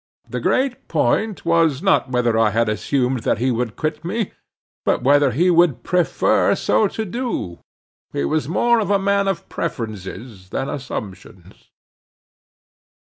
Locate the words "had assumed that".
2.49-3.37